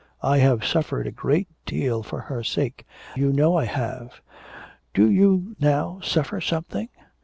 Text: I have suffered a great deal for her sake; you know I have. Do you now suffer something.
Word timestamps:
I 0.23 0.39
have 0.39 0.65
suffered 0.65 1.05
a 1.05 1.11
great 1.11 1.47
deal 1.63 2.01
for 2.01 2.21
her 2.21 2.43
sake; 2.43 2.87
you 3.15 3.31
know 3.31 3.55
I 3.55 3.65
have. 3.65 4.19
Do 4.95 5.07
you 5.11 5.55
now 5.59 5.99
suffer 6.01 6.41
something. 6.41 6.89